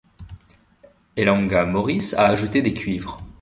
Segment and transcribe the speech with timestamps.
[1.15, 3.17] Elanga Maurice a ajouté des cuivres.